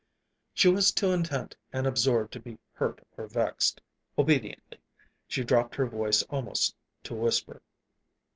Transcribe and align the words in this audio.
She 0.55 0.67
was 0.67 0.91
too 0.91 1.11
intent 1.11 1.55
and 1.71 1.85
absorbed 1.85 2.33
to 2.33 2.39
be 2.39 2.57
hurt 2.73 3.05
or 3.17 3.27
vexed. 3.27 3.81
Obediently 4.17 4.79
she 5.27 5.43
dropped 5.43 5.75
her 5.75 5.85
voice 5.85 6.23
almost 6.23 6.75
to 7.03 7.13
a 7.13 7.17
whisper. 7.17 7.61